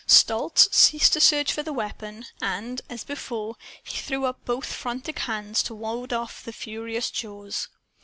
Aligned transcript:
Stolz 0.07 0.67
ceased 0.73 1.13
to 1.13 1.21
search 1.21 1.53
for 1.53 1.61
the 1.61 1.71
weapon. 1.73 2.25
And, 2.41 2.81
as 2.89 3.03
before, 3.03 3.55
he 3.83 3.97
threw 4.01 4.25
up 4.25 4.43
both 4.45 4.65
frantic 4.65 5.19
hands 5.19 5.61
to 5.61 5.75
ward 5.75 6.11
off 6.11 6.43
the 6.43 6.51
furious 6.53 7.11
jaws. 7.11 7.67